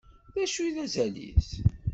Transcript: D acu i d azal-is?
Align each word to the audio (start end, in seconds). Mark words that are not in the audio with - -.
D 0.33 0.35
acu 0.43 0.61
i 0.67 0.69
d 0.75 0.77
azal-is? 0.83 1.49